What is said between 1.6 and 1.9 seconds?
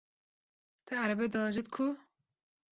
ku?